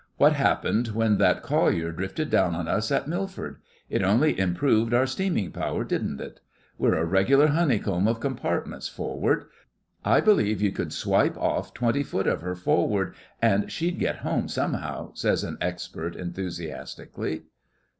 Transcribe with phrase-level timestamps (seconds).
[0.17, 3.57] What happened when that collier drifted down on us at Milford?
[3.87, 6.39] It only improved our steaming power, didn't it?
[6.79, 9.45] We're a regular honeycomb of compartments forward.
[10.03, 14.47] I believe you could swipe off twenty foot of her forward, and she'd get home
[14.47, 17.43] somehow,' says an expert, enthusiastically.